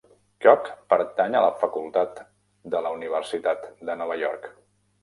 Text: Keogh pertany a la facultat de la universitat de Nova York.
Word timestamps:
Keogh 0.45 0.69
pertany 0.93 1.37
a 1.39 1.43
la 1.47 1.51
facultat 1.65 2.25
de 2.77 2.83
la 2.87 2.95
universitat 2.99 3.71
de 3.91 4.01
Nova 4.03 4.19
York. 4.27 4.55